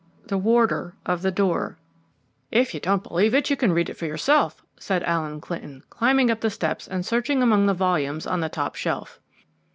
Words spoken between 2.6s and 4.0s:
you don't believe it, you can read it